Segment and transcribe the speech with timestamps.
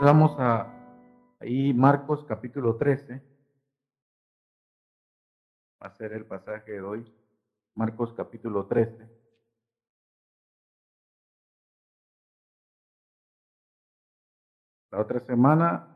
[0.00, 0.66] Vamos a
[1.40, 3.22] ahí Marcos capítulo 13.
[5.82, 7.14] Va a ser el pasaje de hoy.
[7.74, 9.08] Marcos capítulo 13.
[14.90, 15.86] La otra semana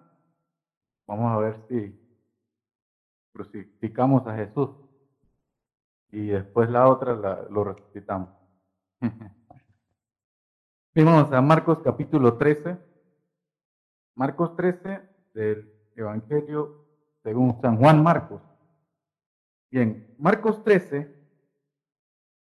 [1.06, 1.94] vamos a ver si
[3.32, 4.70] crucificamos a Jesús
[6.10, 7.14] y después la otra
[7.50, 8.30] lo resucitamos.
[10.94, 12.87] Vamos a Marcos capítulo 13.
[14.18, 15.00] Marcos 13
[15.32, 16.84] del Evangelio
[17.22, 18.42] según San Juan Marcos.
[19.70, 21.14] Bien, Marcos 13,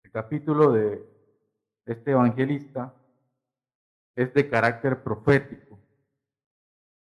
[0.05, 1.07] el capítulo de
[1.85, 2.95] este evangelista,
[4.17, 5.79] es de carácter profético.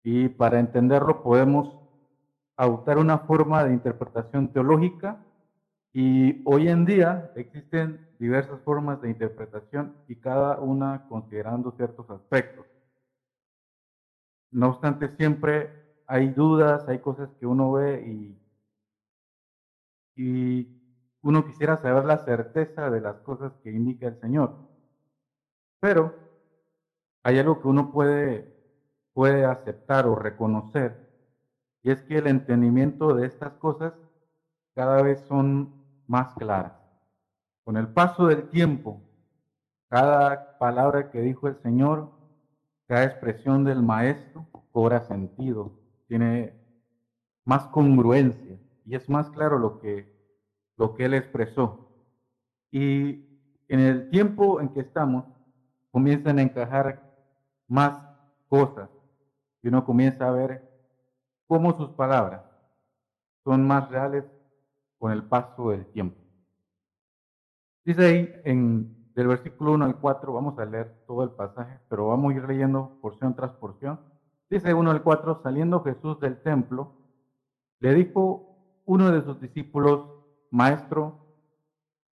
[0.02, 1.74] Y para entenderlo podemos
[2.54, 5.24] adoptar una forma de interpretación teológica
[5.94, 12.66] y hoy en día existen diversas formas de interpretación y cada una considerando ciertos aspectos.
[14.52, 15.70] No obstante, siempre
[16.06, 18.36] hay dudas, hay cosas que uno ve y,
[21.22, 24.54] uno quisiera saber la certeza de las cosas que indica el Señor.
[25.80, 26.12] Pero
[27.22, 28.52] hay algo que uno puede,
[29.14, 31.08] puede aceptar o reconocer,
[31.82, 33.94] y es que el entendimiento de estas cosas
[34.74, 35.70] cada vez son
[36.06, 36.74] más claras.
[37.64, 39.00] Con el paso del tiempo,
[39.88, 42.19] cada palabra que dijo el Señor,
[42.90, 46.52] cada expresión del Maestro cobra sentido, tiene
[47.44, 50.12] más congruencia y es más claro lo que,
[50.76, 51.88] lo que Él expresó.
[52.72, 53.28] Y
[53.68, 55.24] en el tiempo en que estamos,
[55.92, 57.00] comienzan a encajar
[57.68, 57.94] más
[58.48, 58.90] cosas
[59.62, 60.68] y uno comienza a ver
[61.46, 62.42] cómo sus palabras
[63.44, 64.24] son más reales
[64.98, 66.20] con el paso del tiempo.
[67.84, 72.06] Dice ahí en del versículo 1 al 4, vamos a leer todo el pasaje, pero
[72.06, 74.00] vamos a ir leyendo porción tras porción.
[74.48, 76.94] Dice 1 al 4, saliendo Jesús del templo,
[77.80, 80.08] le dijo uno de sus discípulos,
[80.50, 81.18] Maestro,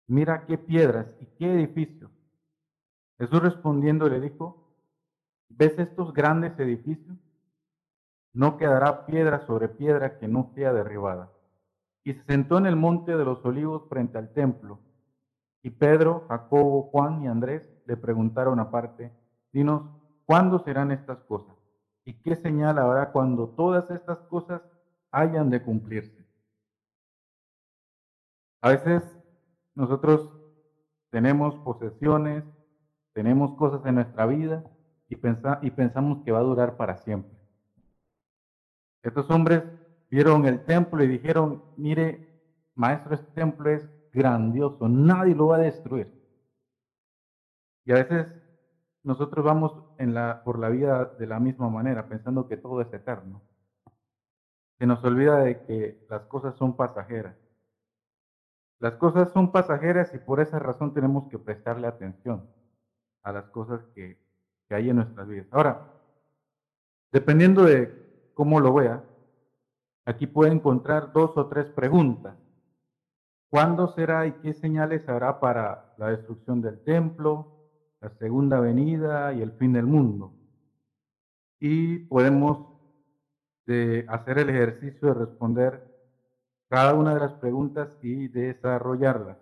[0.08, 2.12] mira qué piedras y qué edificios.
[3.18, 4.68] Jesús respondiendo le dijo,
[5.48, 7.16] ¿ves estos grandes edificios?
[8.34, 11.32] No quedará piedra sobre piedra que no sea derribada
[12.04, 14.80] y se sentó en el monte de los olivos frente al templo.
[15.68, 19.12] Y Pedro, Jacobo, Juan y Andrés le preguntaron aparte,
[19.52, 19.84] dinos,
[20.26, 21.58] ¿cuándo serán estas cosas?
[22.06, 24.62] ¿Y qué señal habrá cuando todas estas cosas
[25.12, 26.26] hayan de cumplirse?
[28.62, 29.04] A veces
[29.76, 30.32] nosotros
[31.10, 32.46] tenemos posesiones,
[33.12, 34.64] tenemos cosas en nuestra vida
[35.10, 37.38] y, y pensamos que va a durar para siempre.
[39.04, 39.66] Estos hombres
[40.10, 42.22] vieron el templo y dijeron, mire,
[42.74, 46.08] maestro, este templo es grandioso, nadie lo va a destruir.
[47.86, 48.28] Y a veces
[49.04, 53.42] nosotros vamos la, por la vida de la misma manera, pensando que todo es eterno.
[54.78, 57.36] Se nos olvida de que las cosas son pasajeras.
[58.80, 62.48] Las cosas son pasajeras y por esa razón tenemos que prestarle atención
[63.24, 64.18] a las cosas que,
[64.68, 65.48] que hay en nuestras vidas.
[65.52, 65.94] Ahora,
[67.12, 69.04] dependiendo de cómo lo vea,
[70.08, 72.38] Aquí puede encontrar dos o tres preguntas.
[73.50, 77.48] ¿Cuándo será y qué señales habrá para la destrucción del templo,
[78.02, 80.34] la segunda venida y el fin del mundo?
[81.60, 82.60] Y podemos
[83.66, 85.84] de hacer el ejercicio de responder
[86.70, 89.38] cada una de las preguntas y desarrollarlas.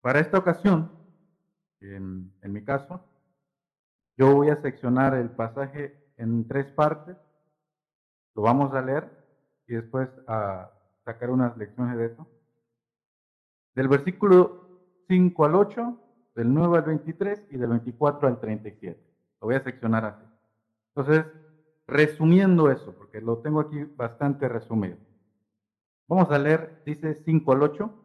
[0.00, 0.90] Para esta ocasión,
[1.80, 3.04] en, en mi caso,
[4.16, 7.16] yo voy a seccionar el pasaje en tres partes
[8.34, 9.10] lo vamos a leer
[9.66, 10.70] y después a
[11.04, 12.26] sacar unas lecciones de eso.
[13.74, 14.62] Del versículo
[15.08, 15.98] 5 al 8,
[16.34, 19.00] del 9 al 23 y del 24 al 37.
[19.40, 20.24] Lo voy a seccionar así.
[20.94, 21.26] Entonces,
[21.86, 24.96] resumiendo eso, porque lo tengo aquí bastante resumido.
[26.08, 27.98] Vamos a leer, dice 5 al 8.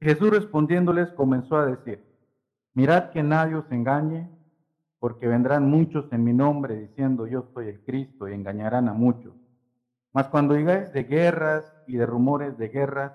[0.00, 2.04] Jesús respondiéndoles comenzó a decir,
[2.74, 4.30] mirad que nadie os engañe,
[4.98, 9.34] porque vendrán muchos en mi nombre diciendo yo soy el Cristo y engañarán a muchos.
[10.12, 13.12] Mas cuando digáis de guerras y de rumores de guerras,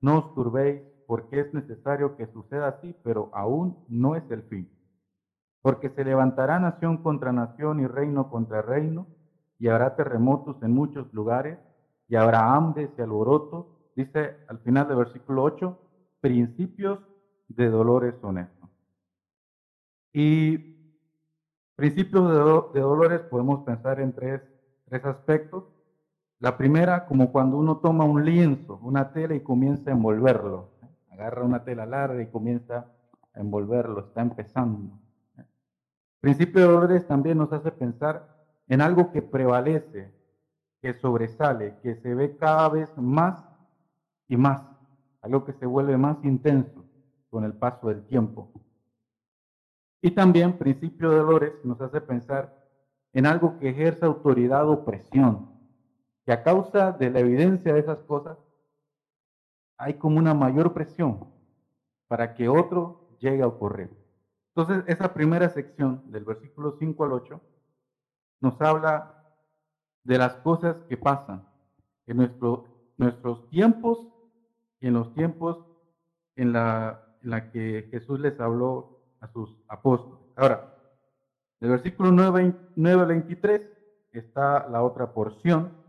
[0.00, 4.68] no os turbéis, porque es necesario que suceda así, pero aún no es el fin.
[5.62, 9.08] Porque se levantará nación contra nación y reino contra reino,
[9.58, 11.58] y habrá terremotos en muchos lugares,
[12.08, 15.76] y habrá hambre y alborotos, dice al final del versículo 8,
[16.20, 17.00] principios
[17.48, 18.70] de dolores son estos.
[20.12, 20.58] Y
[21.78, 24.42] Principios de, dolores podemos pensar en tres,
[24.86, 25.64] tres aspectos.
[26.40, 30.68] La primera, como cuando uno toma un lienzo, una tela y comienza a envolverlo.
[31.10, 32.86] Agarra una tela larga y comienza
[33.32, 35.00] a envolverlo, está empezando.
[36.20, 38.22] Principio de dolores también nos hace pensar
[38.68, 40.12] en algo que prevalece,
[40.80, 43.44] que sobresale, que se ve cada vez más
[44.28, 44.62] y más,
[45.22, 46.86] algo que se vuelve más intenso
[47.30, 48.48] con el paso del tiempo.
[50.00, 52.48] Y también principio de dolores nos hace pensar
[53.12, 55.48] en algo que ejerce autoridad o presión,
[56.28, 58.36] que a causa de la evidencia de esas cosas
[59.78, 61.32] hay como una mayor presión
[62.06, 63.88] para que otro llegue a ocurrir.
[64.54, 67.40] Entonces, esa primera sección del versículo 5 al 8
[68.42, 69.24] nos habla
[70.04, 71.48] de las cosas que pasan
[72.04, 74.06] en nuestro, nuestros tiempos
[74.80, 75.64] y en los tiempos
[76.36, 80.20] en la, en la que Jesús les habló a sus apóstoles.
[80.36, 80.76] Ahora,
[81.58, 83.62] del versículo 9, 9 al 23
[84.12, 85.87] está la otra porción,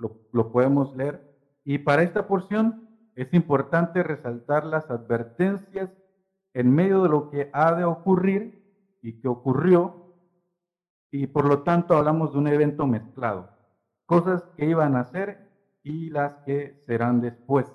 [0.00, 1.20] lo, podemos leer,
[1.64, 5.90] y para esta porción es importante resaltar las advertencias
[6.54, 10.14] en medio de lo que ha de ocurrir y que ocurrió,
[11.10, 13.50] y por lo tanto hablamos de un evento mezclado,
[14.06, 15.50] cosas que iban a ser
[15.82, 17.66] y las que serán después.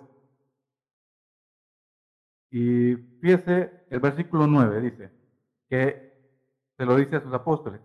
[2.52, 5.12] Y fíjese, el versículo 9 dice
[5.70, 6.14] que
[6.78, 7.82] se lo dice a sus apóstoles,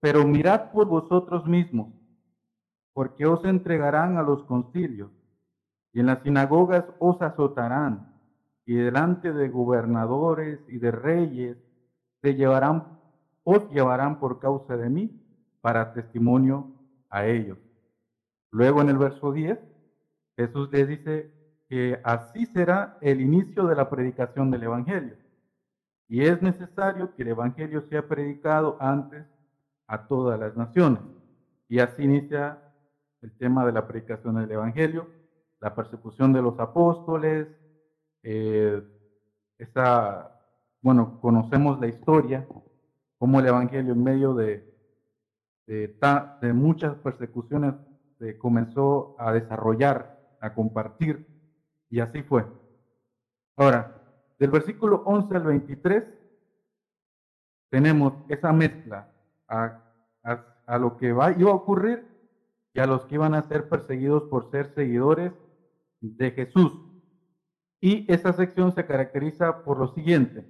[0.00, 1.97] pero mirad por vosotros mismos,
[2.92, 5.10] porque os entregarán a los concilios,
[5.92, 8.14] y en las sinagogas os azotarán,
[8.66, 11.56] y delante de gobernadores y de reyes
[13.44, 15.10] os llevarán por causa de mí
[15.60, 16.70] para testimonio
[17.08, 17.58] a ellos.
[18.50, 19.58] Luego en el verso 10,
[20.36, 21.30] Jesús les dice
[21.68, 25.16] que así será el inicio de la predicación del Evangelio.
[26.08, 29.26] Y es necesario que el Evangelio sea predicado antes
[29.86, 31.02] a todas las naciones.
[31.68, 32.58] Y así inicia
[33.22, 35.08] el tema de la predicación del Evangelio,
[35.60, 37.48] la persecución de los apóstoles,
[38.22, 38.82] eh,
[39.58, 40.40] esa,
[40.80, 42.46] bueno, conocemos la historia,
[43.18, 44.64] cómo el Evangelio en medio de,
[45.66, 47.74] de, muchas persecuciones
[48.18, 51.26] se comenzó a desarrollar, a compartir,
[51.90, 52.46] y así fue.
[53.56, 54.00] Ahora,
[54.38, 56.04] del versículo 11 al 23
[57.70, 59.10] tenemos esa mezcla
[59.48, 59.82] a,
[60.22, 62.17] a lo que va, iba a ocurrir
[62.80, 65.32] a los que iban a ser perseguidos por ser seguidores
[66.00, 66.72] de Jesús.
[67.80, 70.44] Y esta sección se caracteriza por lo siguiente.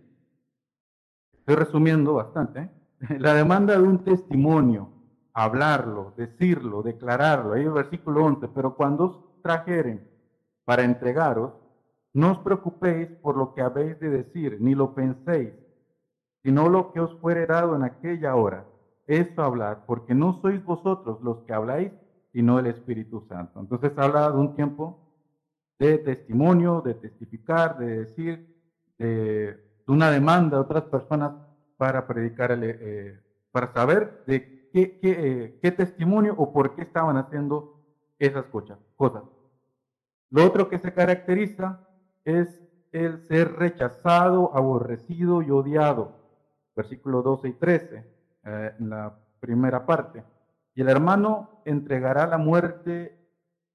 [1.33, 2.61] Estoy resumiendo bastante.
[2.61, 2.71] ¿eh?
[3.19, 4.91] La demanda de un testimonio,
[5.33, 7.55] hablarlo, decirlo, declararlo.
[7.55, 8.49] Ahí el versículo 11.
[8.49, 10.09] Pero cuando os trajeren
[10.65, 11.53] para entregaros,
[12.15, 15.53] no os preocupéis por lo que habéis de decir, ni lo penséis,
[16.43, 18.67] sino lo que os fuere dado en aquella hora.
[19.07, 21.93] Eso hablar, porque no sois vosotros los que habláis,
[22.33, 23.61] sino el Espíritu Santo.
[23.61, 24.99] Entonces habla de un tiempo
[25.79, 28.57] de testimonio, de testificar, de decir,
[28.99, 31.33] de, una demanda de otras personas
[31.77, 33.21] para predicar, eh,
[33.51, 34.99] para saber de qué,
[35.63, 37.81] eh, testimonio o por qué estaban haciendo
[38.19, 39.23] esas cosas.
[40.31, 41.81] Lo otro que se caracteriza
[42.25, 42.61] es
[42.93, 46.13] el ser rechazado, aborrecido y odiado.
[46.77, 48.05] Versículos 12 y 13,
[48.45, 50.23] eh, en la primera parte.
[50.79, 53.19] Y el hermano entregará la muerte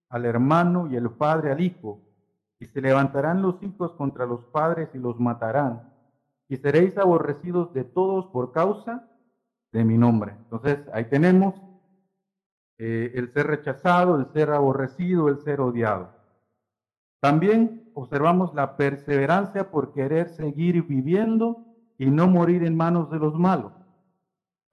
[0.08, 2.00] al hermano y el padre al hijo,
[2.62, 5.94] y se levantarán los hijos contra los padres y los matarán,
[6.48, 9.06] y seréis aborrecidos de todos por causa
[9.74, 10.32] de mi nombre.
[10.44, 11.56] Entonces, ahí tenemos
[12.78, 16.10] eh, el ser rechazado, el ser aborrecido, el ser odiado.
[17.20, 21.66] También observamos la perseverancia por querer seguir viviendo
[21.98, 23.74] y no morir en manos de los malos.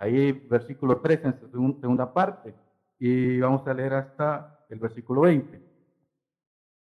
[0.00, 1.40] Ahí versículo 13 en
[1.78, 2.54] segunda parte.
[2.98, 5.62] Y vamos a leer hasta el versículo 20.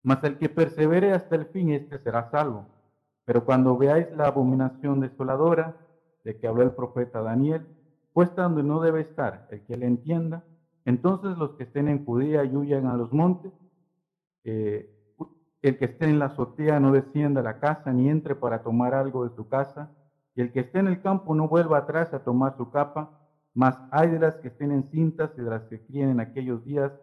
[0.03, 2.65] Mas el que persevere hasta el fin, este será salvo.
[3.25, 5.75] Pero cuando veáis la abominación desoladora
[6.23, 7.67] de que habló el profeta Daniel,
[8.13, 10.45] puesta donde no debe estar el que le entienda,
[10.85, 13.51] entonces los que estén en Judía y huyan a los montes,
[14.45, 14.89] eh,
[15.61, 18.93] el que esté en la azotea no descienda a la casa ni entre para tomar
[18.95, 19.91] algo de su casa,
[20.35, 23.09] y el que esté en el campo no vuelva atrás a tomar su capa,
[23.53, 26.63] mas hay de las que estén en cintas y de las que críen en aquellos
[26.63, 26.93] días,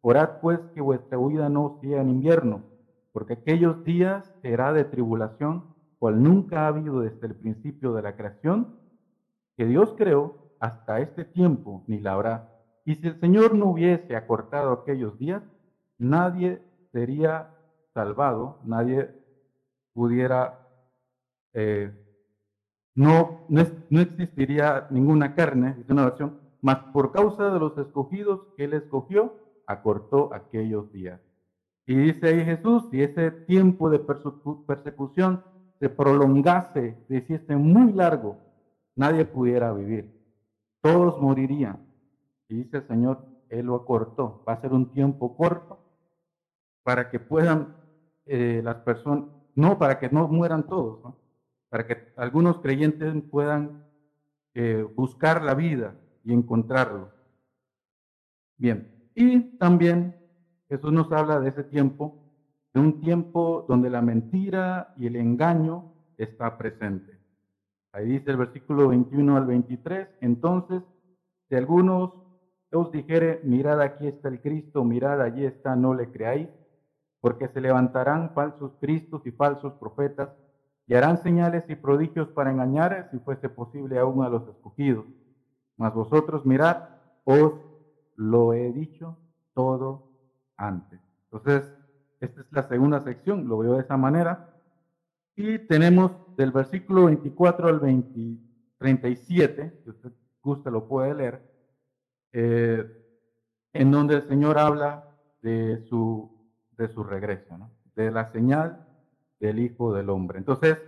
[0.00, 2.62] Orad pues que vuestra huida no sea en invierno,
[3.12, 5.64] porque aquellos días será de tribulación,
[5.98, 8.68] cual nunca ha habido desde el principio de la creación,
[9.56, 12.42] que Dios creó hasta este tiempo, ni la habrá.
[12.84, 15.42] Y si el Señor no hubiese acortado aquellos días,
[15.98, 16.60] nadie
[16.92, 17.48] sería
[17.94, 19.08] salvado, nadie
[19.92, 20.54] pudiera,
[21.54, 21.92] eh,
[22.98, 28.40] no, no, no, existiría ninguna carne, es una versión, mas por causa de los escogidos
[28.56, 29.36] que Él escogió,
[29.68, 31.20] acortó aquellos días.
[31.86, 35.44] Y dice ahí Jesús, si ese tiempo de persecución
[35.78, 38.36] se prolongase, se hiciese muy largo,
[38.96, 40.12] nadie pudiera vivir.
[40.80, 41.78] Todos morirían.
[42.48, 44.42] Y dice el Señor, Él lo acortó.
[44.46, 45.78] Va a ser un tiempo corto
[46.82, 47.76] para que puedan
[48.26, 51.14] eh, las personas, no para que no mueran todos,
[51.68, 53.84] para que algunos creyentes puedan
[54.54, 55.94] eh, buscar la vida
[56.24, 57.10] y encontrarlo.
[58.56, 60.16] Bien, y también
[60.68, 62.18] Jesús nos habla de ese tiempo,
[62.72, 67.18] de un tiempo donde la mentira y el engaño está presente.
[67.92, 70.82] Ahí dice el versículo 21 al 23, entonces,
[71.48, 72.12] si algunos
[72.70, 76.48] os dijere, mirad aquí está el Cristo, mirad allí está, no le creáis,
[77.20, 80.30] porque se levantarán falsos cristos y falsos profetas
[80.88, 85.04] y harán señales y prodigios para engañar, si fuese posible, aún a los escogidos.
[85.76, 86.78] Mas vosotros mirad,
[87.24, 87.52] os
[88.16, 89.18] lo he dicho
[89.52, 90.02] todo
[90.56, 90.98] antes.
[91.30, 91.70] Entonces,
[92.20, 94.48] esta es la segunda sección, lo veo de esa manera.
[95.36, 97.80] Y tenemos del versículo 24 al
[98.78, 101.42] 37, si usted gusta lo puede leer,
[102.32, 102.84] eh,
[103.74, 105.04] en donde el Señor habla
[105.42, 106.34] de su,
[106.78, 107.58] de su regreso,
[107.94, 108.87] de la señal
[109.40, 110.38] del Hijo del Hombre.
[110.38, 110.78] Entonces,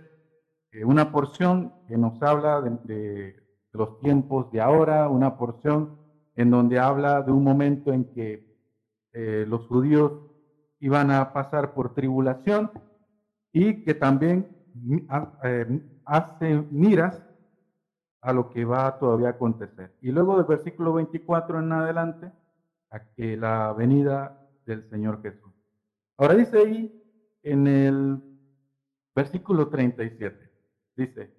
[0.71, 3.35] eh, una porción que nos habla de,
[3.73, 5.97] los tiempos de ahora, una porción
[6.35, 8.57] en donde habla de un momento en que
[9.13, 10.13] eh, los judíos
[10.79, 12.71] iban a pasar por tribulación
[13.53, 14.47] y que también
[15.43, 17.21] eh, hace miras
[18.21, 19.95] a lo que va a todavía acontecer.
[20.01, 22.31] Y luego del versículo 24 en adelante,
[22.91, 25.51] a que la venida del Señor Jesús.
[26.17, 27.03] Ahora dice ahí
[27.43, 28.30] en el
[29.15, 30.49] versículo 37,
[30.95, 31.29] dice,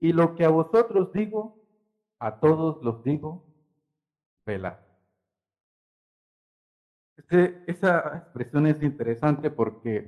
[0.00, 1.52] y lo que a vosotros digo,
[2.18, 3.42] a todos los digo,
[4.46, 4.76] velad.
[7.16, 10.04] Este, esa expresión es interesante porque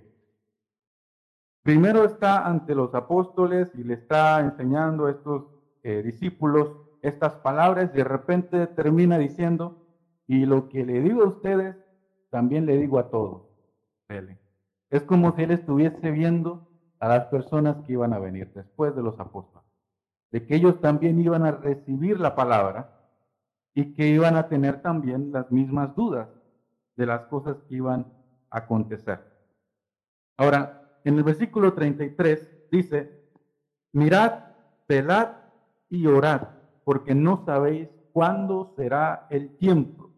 [1.62, 5.44] Primero está ante los apóstoles y le está enseñando a estos
[5.84, 9.72] eh, discípulos estas palabras y de repente termina diciendo,
[10.26, 11.76] y lo que le digo a ustedes,
[12.30, 13.42] también le digo a todos.
[14.90, 16.60] Es como si él estuviese viendo
[17.02, 19.66] a las personas que iban a venir después de los apóstoles,
[20.30, 22.96] de que ellos también iban a recibir la palabra
[23.74, 26.28] y que iban a tener también las mismas dudas
[26.94, 28.06] de las cosas que iban
[28.50, 29.18] a acontecer.
[30.36, 33.32] Ahora, en el versículo 33 dice,
[33.92, 34.34] mirad,
[34.86, 35.30] pelad
[35.90, 36.50] y orad,
[36.84, 40.12] porque no sabéis cuándo será el tiempo.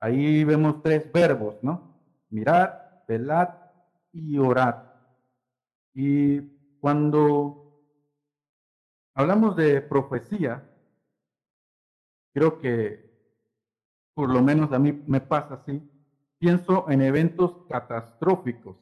[0.00, 2.00] Ahí vemos tres verbos, ¿no?
[2.30, 2.70] Mirad,
[3.06, 3.48] pelad
[4.12, 4.95] y orad.
[5.98, 6.42] Y
[6.78, 7.56] cuando
[9.14, 10.62] hablamos de profecía,
[12.34, 13.00] creo que
[14.12, 15.82] por lo menos a mí me pasa así,
[16.38, 18.76] pienso en eventos catastróficos.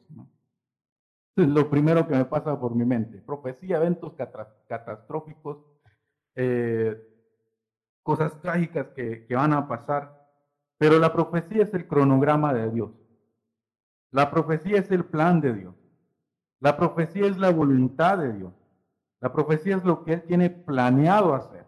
[1.37, 3.21] Es lo primero que me pasa por mi mente.
[3.21, 4.13] Profecía, eventos
[4.67, 5.57] catastróficos,
[6.35, 6.97] eh,
[8.03, 10.11] cosas trágicas que, que van a pasar.
[10.77, 12.91] Pero la profecía es el cronograma de Dios.
[14.11, 15.84] La profecía es el plan de Dios.
[16.65, 18.53] La profecía es la voluntad de Dios.
[19.21, 21.65] La profecía es lo que Él tiene planeado hacer.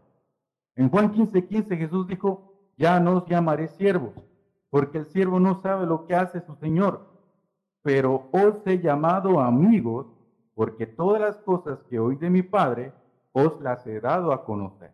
[0.75, 4.13] En Juan 15, 15 Jesús dijo, ya no os llamaré siervos,
[4.69, 7.07] porque el siervo no sabe lo que hace su Señor
[7.87, 10.07] pero os he llamado amigos,
[10.55, 12.91] porque todas las cosas que oí de mi Padre
[13.31, 14.91] os las he dado a conocer.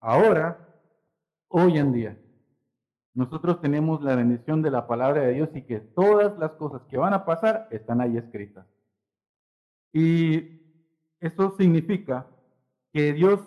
[0.00, 0.68] Ahora,
[1.48, 2.18] hoy en día,
[3.14, 6.98] nosotros tenemos la bendición de la palabra de Dios y que todas las cosas que
[6.98, 8.66] van a pasar están ahí escritas.
[9.94, 10.60] Y
[11.20, 12.26] eso significa
[12.92, 13.40] que Dios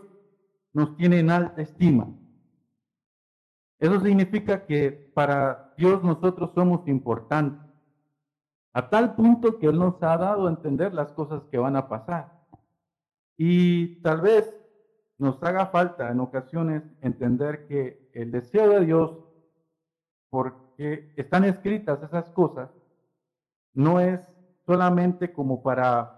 [0.71, 2.07] nos tiene en alta estima.
[3.79, 7.67] Eso significa que para Dios nosotros somos importantes
[8.73, 11.89] a tal punto que Él nos ha dado a entender las cosas que van a
[11.89, 12.31] pasar.
[13.35, 14.55] Y tal vez
[15.17, 19.17] nos haga falta en ocasiones entender que el deseo de Dios,
[20.29, 22.69] porque están escritas esas cosas,
[23.73, 24.21] no es
[24.65, 26.16] solamente como para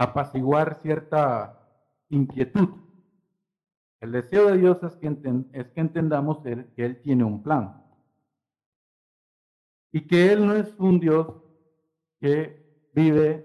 [0.00, 1.52] apaciguar cierta
[2.08, 2.68] inquietud.
[4.00, 5.08] El deseo de Dios es que,
[5.52, 7.70] es que entendamos que Él tiene un plan
[9.92, 11.26] y que Él no es un Dios
[12.18, 12.56] que
[12.94, 13.44] vive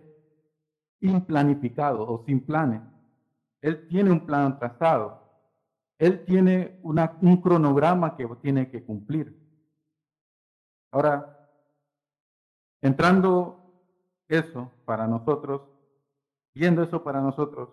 [1.01, 2.81] implanificado o sin planes.
[3.61, 5.13] Él tiene un plan trazado.
[5.97, 9.33] Él tiene un cronograma que tiene que cumplir.
[10.91, 11.21] Ahora,
[12.81, 13.57] entrando
[14.29, 15.74] eso para nosotros,
[16.55, 17.69] viendo eso para nosotros,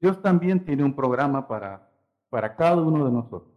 [0.00, 1.90] Dios también tiene un programa para,
[2.30, 3.52] para cada uno de nosotros.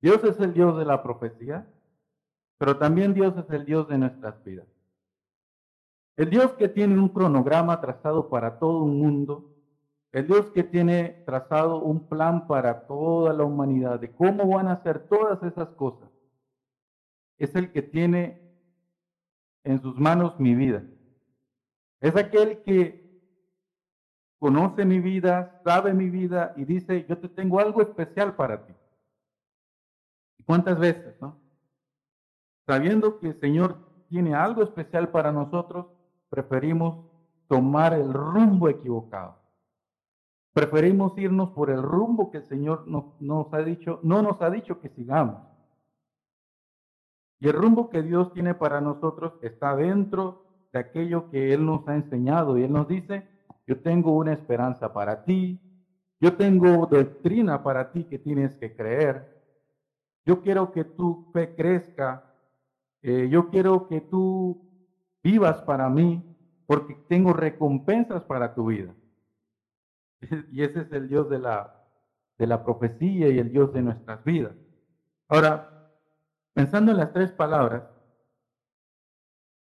[0.00, 1.66] Dios es el Dios de la profecía,
[2.58, 4.66] pero también Dios es el Dios de nuestras vidas.
[6.16, 9.50] El Dios que tiene un cronograma trazado para todo un mundo
[10.12, 14.74] El Dios que tiene trazado un plan para toda la humanidad de cómo van a
[14.74, 16.08] hacer todas esas cosas,
[17.36, 18.40] es el que tiene
[19.64, 20.84] en sus manos mi vida.
[22.04, 23.02] Es aquel que
[24.38, 28.74] conoce mi vida, sabe mi vida y dice, yo te tengo algo especial para ti.
[30.36, 31.40] ¿Y cuántas veces, no?
[32.66, 33.78] Sabiendo que el Señor
[34.10, 35.86] tiene algo especial para nosotros,
[36.28, 37.06] preferimos
[37.48, 39.38] tomar el rumbo equivocado.
[40.52, 44.50] Preferimos irnos por el rumbo que el Señor nos, nos ha dicho, no nos ha
[44.50, 45.40] dicho que sigamos.
[47.40, 50.43] Y el rumbo que Dios tiene para nosotros está dentro
[50.74, 52.58] de aquello que Él nos ha enseñado.
[52.58, 53.26] Y Él nos dice,
[53.66, 55.60] yo tengo una esperanza para ti,
[56.20, 59.42] yo tengo doctrina para ti que tienes que creer.
[60.26, 62.24] Yo quiero que tu fe crezca.
[63.02, 64.68] Eh, yo quiero que tú
[65.22, 66.22] vivas para mí
[66.66, 68.92] porque tengo recompensas para tu vida.
[70.50, 71.84] Y ese es el Dios de la,
[72.38, 74.56] de la profecía y el Dios de nuestras vidas.
[75.28, 75.92] Ahora,
[76.54, 77.93] pensando en las tres palabras,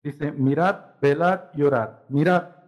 [0.03, 1.91] dice, mirad, velad y orad.
[2.09, 2.61] Mirad,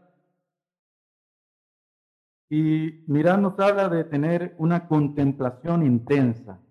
[2.56, 6.62] y mirar nos habla de tener una contemplación intensa,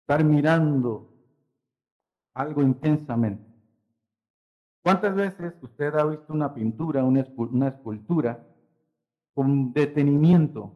[0.00, 1.06] estar mirando
[2.34, 3.44] algo intensamente.
[4.82, 8.40] ¿Cuántas veces usted ha visto una pintura, una, escultura,
[9.34, 10.72] con detenimiento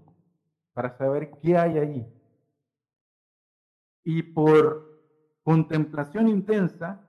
[0.73, 2.07] para saber qué hay ahí?
[4.05, 4.87] Y por
[5.43, 7.01] contemplación intensa,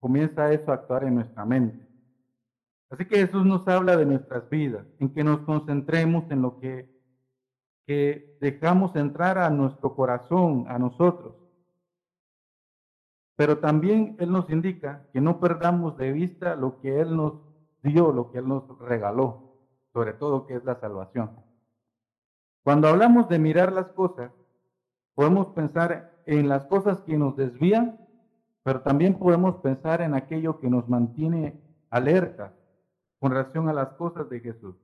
[0.00, 1.86] comienza eso a actuar en nuestra mente.
[2.90, 6.88] Así que Jesús nos habla de nuestras vidas, en que nos concentremos en lo que,
[7.86, 11.34] que dejamos entrar a nuestro corazón, a nosotros.
[13.36, 17.34] Pero también Él nos indica que no perdamos de vista lo que Él nos
[17.82, 19.54] dio, lo que Él nos regaló,
[19.92, 21.30] sobre todo que es la salvación.
[22.64, 24.32] Cuando hablamos de mirar las cosas,
[25.14, 28.07] podemos pensar en las cosas que nos desvían,
[28.62, 32.54] pero también podemos pensar en aquello que nos mantiene alerta,
[33.18, 34.76] con relación a las cosas de Jesús.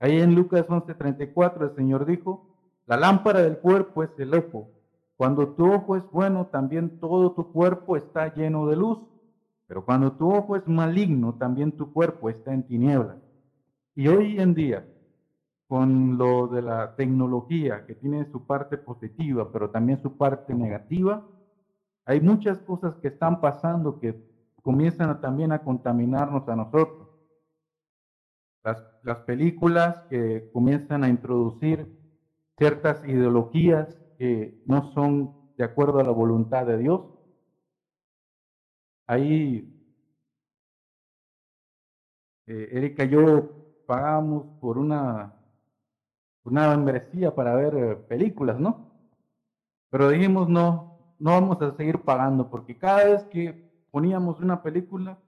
[0.00, 2.46] Ahí en Lucas 11:34 el Señor dijo,
[2.86, 4.70] la lámpara del cuerpo es el ojo.
[5.16, 8.98] Cuando tu ojo es bueno, también todo tu cuerpo está lleno de luz.
[9.66, 13.18] Pero cuando tu ojo es maligno, también tu cuerpo está en tinieblas.
[13.94, 14.86] Y hoy en día,
[15.66, 21.26] con lo de la tecnología, que tiene su parte positiva, pero también su parte negativa,
[22.08, 24.14] hay muchas cosas que están pasando que
[24.62, 27.06] comienzan también a contaminarnos a nosotros
[29.02, 31.86] las, películas que comienzan a introducir
[32.56, 37.02] ciertas ideologías que no son de acuerdo a la voluntad de Dios.
[39.06, 39.62] Ahí
[42.46, 43.44] eh, Erika y yo
[43.84, 45.30] pagamos por una,
[46.44, 48.78] una membresía para ver eh, películas, ¿no?
[49.90, 50.87] Pero dijimos, no,
[51.18, 55.18] no vamos a seguir pagando porque cada vez que poníamos una película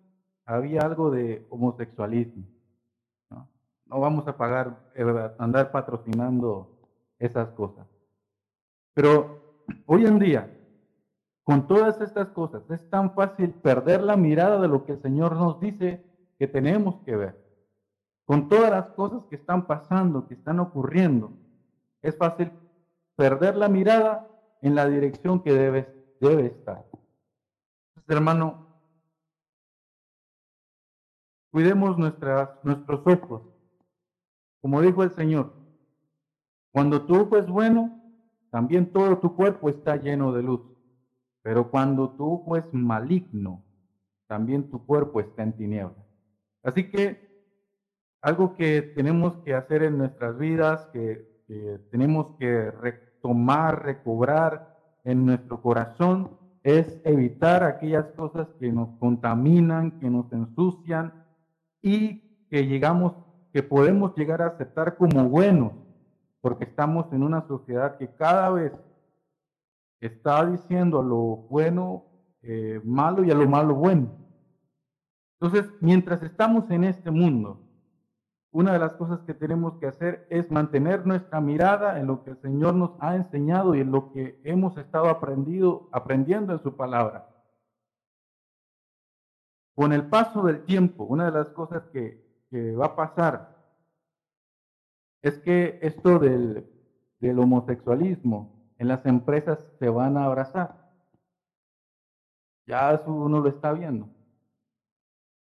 [0.44, 2.44] había algo de homosexualismo
[3.90, 6.70] no vamos a pagar, eh, andar patrocinando
[7.18, 7.86] esas cosas.
[8.94, 10.48] Pero hoy en día,
[11.42, 15.34] con todas estas cosas, es tan fácil perder la mirada de lo que el Señor
[15.34, 16.04] nos dice
[16.38, 17.36] que tenemos que ver.
[18.24, 21.32] Con todas las cosas que están pasando, que están ocurriendo,
[22.00, 22.52] es fácil
[23.16, 24.28] perder la mirada
[24.62, 26.84] en la dirección que debe, debe estar.
[28.08, 28.66] Hermano,
[31.50, 33.42] cuidemos nuestras, nuestros ojos
[34.60, 35.52] como dijo el Señor,
[36.72, 37.98] cuando tu ojo es bueno,
[38.50, 40.60] también todo tu cuerpo está lleno de luz.
[41.42, 43.64] Pero cuando tu ojo es maligno,
[44.26, 46.06] también tu cuerpo está en tinieblas.
[46.62, 47.30] Así que
[48.20, 51.28] algo que tenemos que hacer en nuestras vidas, que,
[51.90, 52.70] tenemos que
[53.20, 56.30] retomar, recobrar en nuestro corazón,
[56.62, 61.12] es evitar aquellas cosas que nos contaminan, que nos ensucian
[61.82, 63.14] y que llegamos
[63.52, 65.72] que podemos llegar a aceptar como buenos,
[66.40, 68.72] porque estamos en una sociedad que cada vez
[70.00, 72.04] está diciendo a lo bueno
[72.42, 74.08] eh, malo y a lo malo bueno.
[75.40, 77.59] Entonces, mientras estamos en este mundo,
[78.52, 82.30] una de las cosas que tenemos que hacer es mantener nuestra mirada en lo que
[82.30, 86.76] el Señor nos ha enseñado y en lo que hemos estado aprendido, aprendiendo en su
[86.76, 87.28] palabra.
[89.74, 93.56] Con el paso del tiempo, una de las cosas que que va a pasar
[95.22, 96.68] es que esto del,
[97.20, 100.90] del homosexualismo en las empresas se van a abrazar.
[102.66, 104.08] Ya eso uno lo está viendo.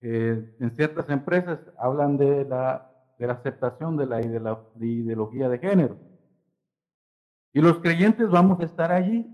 [0.01, 2.88] Eh, en ciertas empresas hablan de la
[3.19, 5.99] de la aceptación de la ideología de género.
[7.53, 9.27] Y los creyentes vamos a estar allí.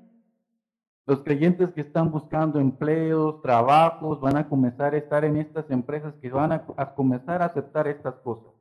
[1.07, 6.15] Los creyentes que están buscando empleos, trabajos, van a comenzar a estar en estas empresas
[6.23, 8.53] que van a, a comenzar a aceptar estas cosas.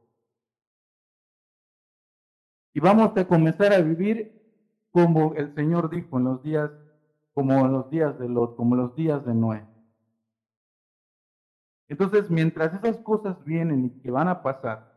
[2.73, 4.41] Y vamos a comenzar a vivir
[4.91, 6.69] como el Señor dijo en los días,
[7.33, 9.65] como en los días de Lot, como los días de Noé.
[11.88, 14.92] Entonces, mientras esas cosas vienen y que van a pasar,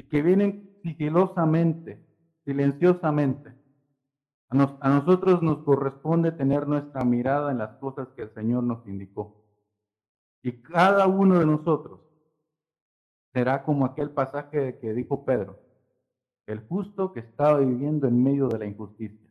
[0.00, 2.00] y que vienen sigilosamente,
[2.46, 3.54] silenciosamente,
[4.48, 9.30] a, nosotros nos corresponde tener nuestra mirada en las cosas que el Señor nos indicó.
[10.42, 12.00] Y cada uno de nosotros
[13.34, 15.58] será como aquel pasaje que dijo Pedro,
[16.46, 19.30] el justo que estaba viviendo en medio de la injusticia.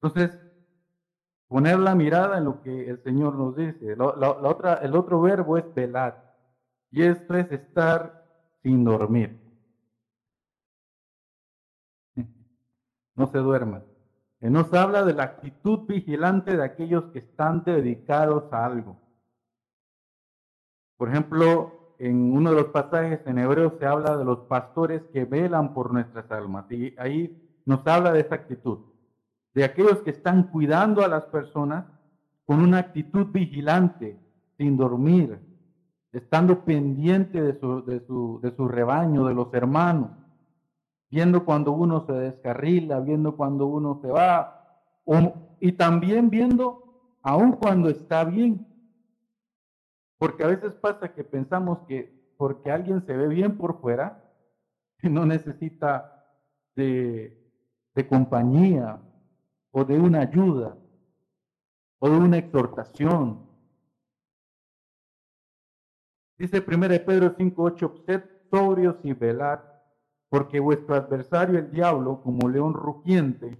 [0.00, 0.38] Entonces,
[1.48, 3.96] poner la mirada en lo que el Señor nos dice.
[3.96, 6.22] La, otra, el otro verbo es velar,
[6.92, 8.23] y esto es estar
[8.64, 9.40] sin dormir.
[13.16, 13.84] No se duerman.
[14.40, 19.00] Nos habla de la actitud vigilante de aquellos que están dedicados a algo.
[20.96, 25.24] Por ejemplo, en uno de los pasajes en hebreo se habla de los pastores que
[25.24, 26.68] velan por nuestras almas.
[26.72, 28.80] Y ahí nos habla de esa actitud
[29.54, 31.86] de aquellos que están cuidando a las personas
[32.44, 34.18] con una actitud vigilante,
[34.58, 35.38] sin dormir,
[36.14, 40.10] estando pendiente de su, de su, de su rebaño, de los hermanos,
[41.10, 44.80] viendo cuando uno se descarrila, viendo cuando uno se va,
[45.60, 48.66] y también viendo aún cuando está bien.
[50.18, 54.24] Porque a veces pasa que pensamos que porque alguien se ve bien por fuera,
[55.02, 56.26] no necesita
[56.74, 57.38] de,
[57.94, 59.00] de compañía
[59.70, 60.76] o de una ayuda
[61.98, 63.53] o de una exhortación.
[66.36, 69.60] Dice 1 Pedro 5:8, sed sobrios y velad,
[70.28, 73.56] porque vuestro adversario el diablo, como león rugiente,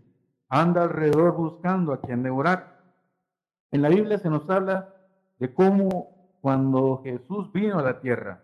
[0.49, 2.65] anda alrededor buscando a quien devorar.
[3.71, 4.89] En la Biblia se nos habla
[5.39, 8.43] de cómo cuando Jesús vino a la tierra,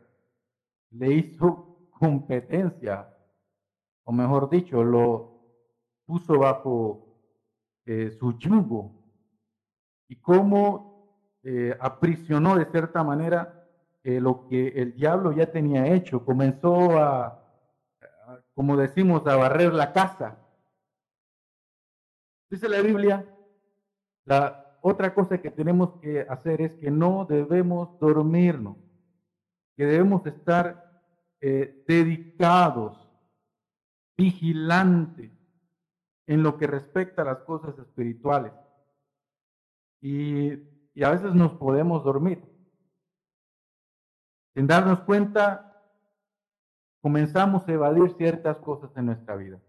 [0.91, 3.09] le hizo competencia,
[4.05, 5.41] o mejor dicho, lo
[6.07, 7.01] puso bajo
[7.85, 8.93] eh, su yugo
[10.09, 13.60] y cómo eh, aprisionó de cierta manera
[14.03, 16.25] eh, lo que el diablo ya tenía hecho.
[16.25, 17.43] Comenzó a,
[18.55, 20.39] como decimos, a barrer la casa.
[22.51, 23.25] Dice la Biblia,
[24.25, 28.77] la otra cosa que tenemos que hacer es que no debemos dormirnos,
[29.77, 30.89] que debemos estar
[31.41, 33.09] dedicados,
[34.17, 35.31] vigilantes,
[36.31, 38.53] en lo que respecta a las cosas espirituales.
[40.01, 40.53] Y,
[41.03, 42.41] a veces nos podemos dormir.
[44.55, 45.83] Sin darnos cuenta,
[47.01, 49.61] comenzamos a evadir ciertas cosas en nuestra vida.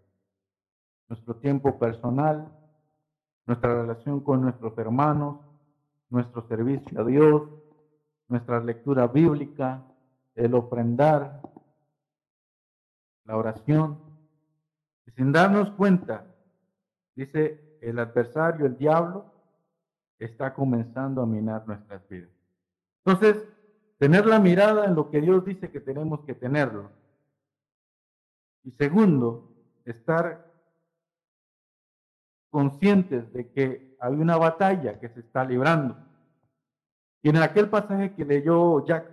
[1.08, 2.50] Nuestro tiempo personal,
[3.46, 5.38] nuestra relación con nuestros hermanos,
[6.08, 7.42] nuestro servicio a Dios,
[8.28, 9.82] nuestra lectura bíblica,
[10.34, 11.40] el ofrendar,
[13.24, 13.98] la oración.
[15.06, 16.26] Y sin darnos cuenta,
[17.14, 19.26] Dice, el adversario, el diablo,
[20.18, 22.30] está comenzando a minar nuestras vidas.
[23.04, 23.46] Entonces,
[24.02, 26.90] tener la mirada en lo que Dios dice que tenemos que tenerlo.
[28.64, 30.52] Y segundo, estar
[32.50, 35.96] conscientes de que hay una batalla que se está librando.
[37.22, 39.08] Y en aquel pasaje que leyó Jack,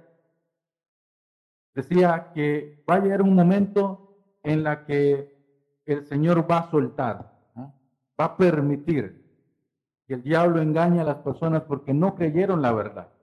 [1.75, 5.38] decía que va a llegar un momento en la que
[5.86, 7.39] el Señor va a soltar
[8.19, 9.23] va a permitir
[10.08, 13.18] que el diablo engañe a las personas porque no creyeron la verdad.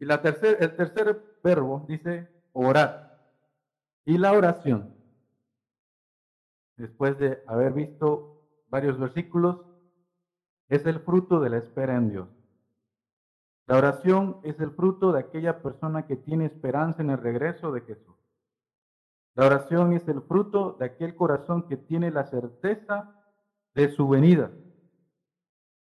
[0.00, 3.20] Y la tercer, el tercer verbo dice orar.
[4.06, 4.94] Y la oración,
[6.76, 9.60] después de haber visto varios versículos,
[10.68, 12.28] es el fruto de la espera en Dios.
[13.66, 17.82] La oración es el fruto de aquella persona que tiene esperanza en el regreso de
[17.82, 18.16] Jesús.
[19.34, 23.14] La oración es el fruto de aquel corazón que tiene la certeza
[23.74, 24.50] de su venida.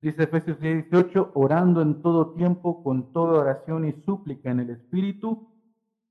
[0.01, 5.49] Dice Efesios 18, orando en todo tiempo con toda oración y súplica en el Espíritu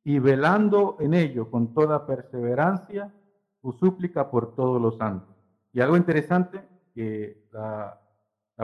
[0.05, 3.15] y velando en ello con toda perseverancia
[3.63, 5.35] su súplica por todos los santos.
[5.73, 7.99] Y algo interesante, que la,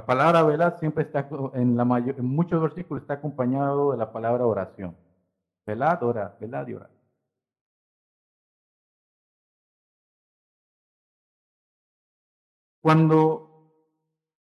[0.06, 4.44] palabra velar siempre está en, la mayor, en muchos versículos está acompañado de la palabra
[4.44, 4.96] oración.
[5.66, 6.90] Velad, orad, velad y orad.
[12.82, 13.53] Cuando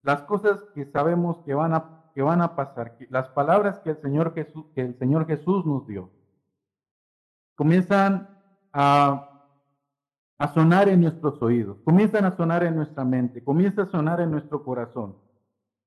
[0.03, 4.01] las cosas que sabemos que van a, que van a pasar, las palabras que el,
[4.01, 6.09] Señor Jesús, que el Señor Jesús nos dio,
[7.55, 8.29] comienzan
[8.71, 9.47] a,
[10.37, 14.31] a sonar en nuestros oídos, comienzan a sonar en nuestra mente, comienza a sonar en
[14.31, 15.17] nuestro corazón,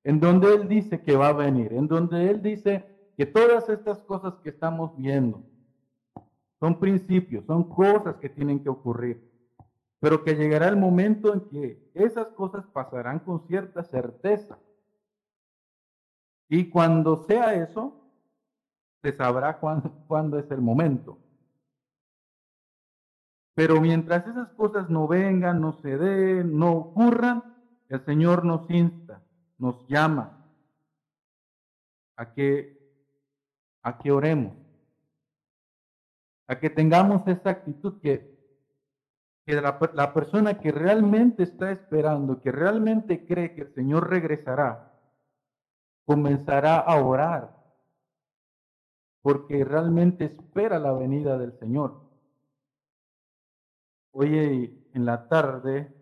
[0.05, 2.85] en donde Él dice que va a venir, en donde Él dice
[3.17, 5.43] que todas estas cosas que estamos viendo
[6.61, 9.32] son principios, son cosas que tienen que ocurrir,
[10.03, 14.59] pero que llegará el momento en que esas cosas pasarán con cierta certeza.
[16.49, 18.03] Y cuando sea eso,
[19.01, 21.21] se sabrá cuándo, es el momento.
[23.55, 27.45] Pero mientras esas cosas no vengan, no se den, no ocurran,
[27.89, 29.23] el Señor nos insta,
[29.57, 30.37] nos llama
[32.17, 32.77] a que,
[33.85, 34.57] a que oremos,
[36.49, 38.32] a que tengamos esa actitud que,
[39.45, 44.93] que la, persona que realmente está esperando, que realmente cree que el Señor regresará,
[46.05, 47.63] comenzará a orar
[49.23, 52.01] porque realmente espera la venida del Señor.
[54.13, 55.95] Hoy en la tarde,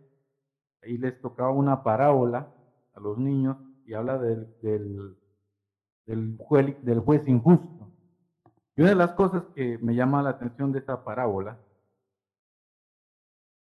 [0.82, 2.52] ahí les tocaba una parábola
[2.94, 5.16] a los niños y habla del, del,
[6.06, 7.90] del, juez, del juez injusto.
[8.74, 11.58] Y una de las cosas que me llama la atención de esta parábola,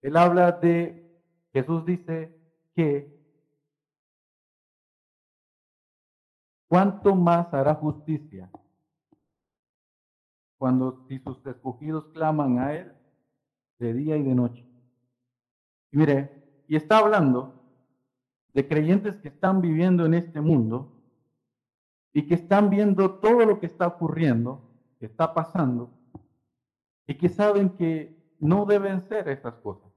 [0.02, 1.10] él habla de,
[1.54, 2.36] Jesús dice
[2.74, 3.20] que
[6.68, 8.50] ¿cuánto más hará justicia
[10.62, 12.94] cuando si sus escogidos claman a Él
[13.80, 14.64] de día y de noche.
[15.92, 17.56] Y mire, y está hablando
[18.54, 21.02] de creyentes que están viviendo en este mundo
[22.14, 24.62] y que están viendo todo lo que está ocurriendo,
[25.00, 25.90] que está pasando,
[27.08, 29.91] y que saben que no deben ser esas cosas,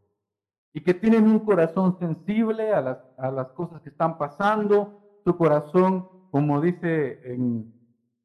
[0.74, 4.90] y que tienen un corazón sensible a las, a las cosas que están pasando,
[5.24, 7.72] su corazón, como dice en,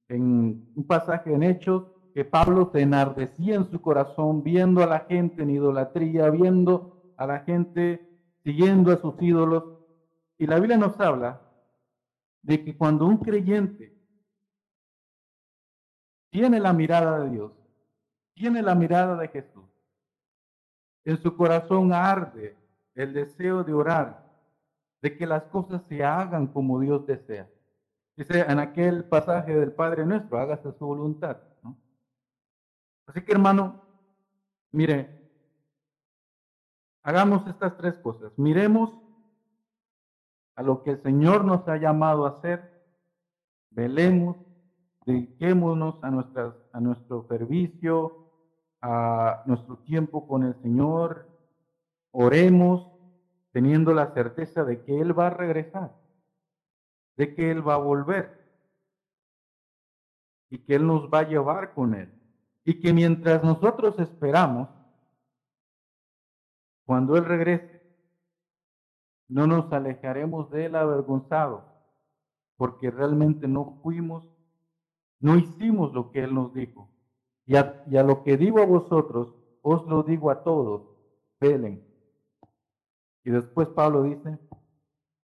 [0.09, 1.83] en un pasaje en Hechos,
[2.13, 6.81] que Pablo se enardecía en su corazón viendo a la gente en idolatría, viendo
[7.15, 8.01] a la gente
[8.43, 9.63] siguiendo a sus ídolos.
[10.39, 11.39] Y la Biblia nos habla
[12.41, 13.93] de que cuando un creyente
[16.31, 17.53] tiene la mirada de Dios,
[18.33, 19.68] tiene la mirada de Jesús,
[21.09, 22.55] en su corazón arde
[22.93, 24.29] el deseo de orar,
[25.01, 27.49] de que las cosas se hagan como Dios desea.
[28.15, 31.37] Dice en aquel pasaje del Padre nuestro, hágase su voluntad.
[33.07, 33.81] Así que hermano,
[34.71, 35.09] mire,
[37.01, 38.31] hagamos estas tres cosas.
[38.37, 38.95] Miremos
[40.55, 42.83] a lo que el Señor nos ha llamado a hacer,
[43.71, 44.37] velemos,
[45.07, 48.18] dediquémonos a, nuestras, a nuestro servicio,
[48.81, 51.27] a nuestro tiempo con el Señor,
[52.11, 52.91] oremos
[53.51, 55.95] teniendo la certeza de que Él va a regresar,
[57.17, 58.39] de que Él va a volver
[60.49, 62.11] y que Él nos va a llevar con Él.
[62.65, 64.69] Y que mientras nosotros esperamos,
[66.85, 67.81] cuando Él regrese,
[69.27, 71.63] no nos alejaremos de Él avergonzados,
[72.57, 74.27] porque realmente no fuimos,
[75.19, 76.89] no hicimos lo que Él nos dijo.
[77.49, 79.33] Y a, lo que digo a vosotros,
[79.63, 80.83] os lo digo a todos,
[81.41, 81.83] velen.
[83.23, 84.37] Y después Pablo dice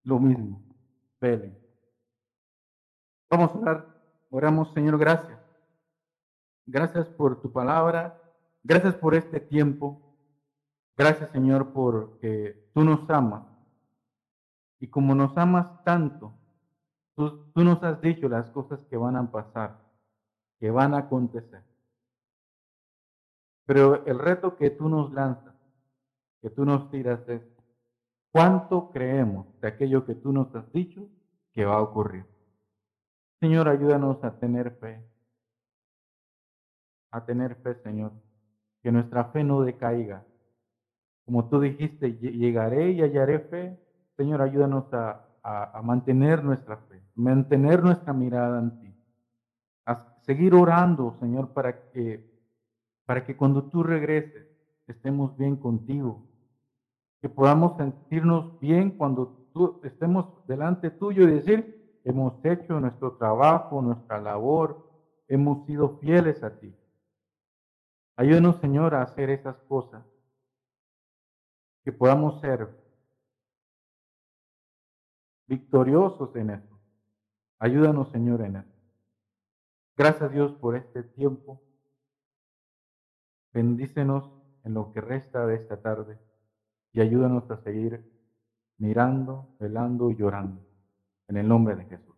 [0.05, 0.63] lo mismo,
[1.21, 1.55] velen.
[3.29, 3.87] Vamos a orar,
[4.31, 5.39] oramos Señor, gracias
[6.65, 8.19] Gracias por tu palabra.
[8.63, 10.17] Gracias por este tiempo.
[10.97, 13.45] Gracias, Señor, porque tú nos amas.
[14.81, 16.33] Y como nos amas tanto,
[17.17, 19.79] tú, nos has dicho las cosas que van a pasar,
[20.59, 21.74] que van a acontecer.
[23.67, 25.55] Pero el reto que tú nos lanzas,
[26.43, 27.43] que tú nos tiras es,
[28.31, 31.09] ¿cuánto creemos de aquello que tú nos has dicho
[31.53, 32.27] que va a ocurrir?
[33.41, 35.03] Señor, ayúdanos a tener fe
[37.15, 38.13] a tener fe, Señor.
[38.83, 40.25] Que nuestra fe no decaiga.
[41.25, 43.79] Como tú dijiste, llegaré y hallaré fe.
[44.17, 45.21] Señor, ayúdanos a,
[45.83, 48.95] mantener nuestra fe, mantener nuestra mirada en ti.
[49.87, 52.34] A seguir orando, Señor, para que,
[53.07, 54.47] para que cuando tú regreses
[54.87, 56.27] estemos bien contigo.
[57.21, 63.81] Que podamos sentirnos bien cuando tú, estemos delante tuyo y decir, hemos hecho nuestro trabajo,
[63.81, 64.91] nuestra labor,
[65.29, 66.75] hemos sido fieles a ti.
[68.17, 70.05] Ayúdenos, Señor, a hacer esas cosas,
[71.83, 72.69] que podamos ser
[75.47, 76.79] victoriosos en esto.
[77.59, 78.75] Ayúdanos, Señor, en esto.
[79.97, 81.64] Gracias, Dios, por este tiempo.
[83.55, 84.25] Bendícenos
[84.65, 86.19] en lo que resta de esta tarde
[86.93, 88.03] y ayúdanos a seguir
[88.79, 90.63] mirando, velando y llorando.
[91.29, 92.14] En el nombre de Jesús.